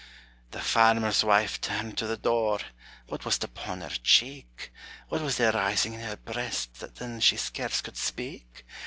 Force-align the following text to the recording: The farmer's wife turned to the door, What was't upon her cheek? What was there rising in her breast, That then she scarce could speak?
The 0.49 0.61
farmer's 0.61 1.23
wife 1.23 1.61
turned 1.61 1.95
to 1.99 2.07
the 2.07 2.17
door, 2.17 2.57
What 3.05 3.23
was't 3.23 3.43
upon 3.43 3.81
her 3.81 3.89
cheek? 3.89 4.71
What 5.09 5.21
was 5.21 5.37
there 5.37 5.51
rising 5.51 5.93
in 5.93 6.01
her 6.01 6.17
breast, 6.17 6.79
That 6.79 6.95
then 6.95 7.19
she 7.19 7.37
scarce 7.37 7.81
could 7.81 7.97
speak? 7.97 8.65